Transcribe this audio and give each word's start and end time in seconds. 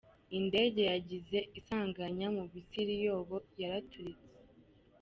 Indege 0.37 0.81
yagize 0.91 1.37
isanganya 1.59 2.27
mu 2.35 2.43
Misiri 2.51 2.93
yoba 3.05 3.35
yaraturitse. 3.61 4.31